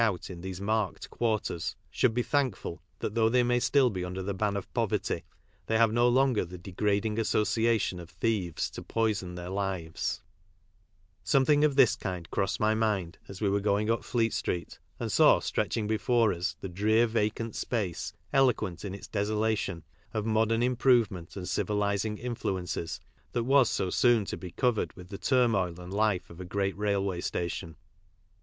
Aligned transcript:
0? 0.01 0.17
t 0.17 0.33
in 0.33 0.41
these" 0.41 0.59
marke 0.73 0.99
d" 1.01 1.07
quarters 1.11 1.75
should 1.91 2.15
be 2.15 2.23
thankful 2.23 2.81
that 2.97 3.13
though 3.13 3.29
they 3.29 3.43
may 3.43 3.59
still 3.59 3.91
be 3.91 4.03
under 4.03 4.23
the 4.23 4.33
ban 4.33 4.57
of 4.57 4.73
poverty 4.73 5.23
they 5.67 5.77
have 5.77 5.93
no 5.93 6.09
longer 6.09 6.43
the 6.43 6.57
livfT 6.57 6.73
a3S0Clatl0n 7.13 7.99
of 7.99 8.19
tM 8.19 8.25
eves 8.27 8.71
to 8.71 8.81
poison 8.81 9.35
their 9.35 9.91
Something 11.23 11.63
of 11.63 11.75
this 11.75 11.95
kind 11.95 12.31
crossed 12.31 12.59
my 12.59 12.73
mind 12.73 13.19
as 13.27 13.41
we 13.41 13.49
were 13.49 13.59
going 13.59 13.91
up 13.91 14.03
Fleet 14.03 14.33
street, 14.33 14.79
and 14.99 15.11
saw 15.11 15.39
stretching 15.39 15.85
before 15.85 16.33
us 16.33 16.55
the 16.61 16.67
drear 16.67 17.05
vacant 17.05 17.55
space, 17.55 18.11
eloquent, 18.33 18.83
in 18.83 18.95
its 18.95 19.05
desolation, 19.05 19.83
of 20.15 20.25
modern 20.25 20.61
improvementand 20.61 21.45
civilising 21.47 22.17
influences, 22.17 22.99
that 23.33 23.43
was 23.43 23.69
so 23.69 23.91
soon 23.91 24.25
to 24.25 24.35
be 24.35 24.49
covered 24.49 24.93
with 24.93 25.09
the 25.09 25.19
turmoil 25.19 25.79
and 25.79 25.93
life 25.93 26.31
of 26.31 26.39
a 26.39 26.43
great 26.43 26.75
railway 26.75 27.21
station. 27.21 27.75